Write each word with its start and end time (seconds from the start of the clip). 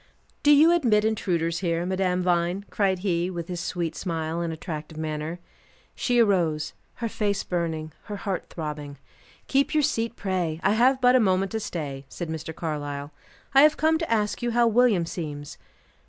"Do 0.41 0.49
you 0.49 0.71
admit 0.71 1.05
intruders 1.05 1.59
here 1.59 1.85
Madame 1.85 2.23
Vine?" 2.23 2.65
cried 2.71 2.97
he, 3.05 3.29
with 3.29 3.47
his 3.49 3.59
sweet 3.59 3.95
smile, 3.95 4.41
and 4.41 4.51
attractive 4.51 4.97
manner. 4.97 5.37
She 5.93 6.17
arose; 6.19 6.73
her 6.95 7.07
face 7.07 7.43
burning, 7.43 7.93
her 8.05 8.15
heart 8.15 8.47
throbbing. 8.49 8.97
"Keep 9.45 9.75
your 9.75 9.83
seat, 9.83 10.15
pray; 10.15 10.59
I 10.63 10.71
have 10.71 10.99
but 11.01 11.15
a 11.15 11.19
moment 11.19 11.51
to 11.51 11.59
stay," 11.59 12.05
said 12.09 12.29
Mr. 12.29 12.51
Carlyle. 12.51 13.11
"I 13.53 13.61
have 13.61 13.77
come 13.77 13.99
to 13.99 14.11
ask 14.11 14.41
you 14.41 14.49
how 14.49 14.65
William 14.65 15.05
seems?" 15.05 15.59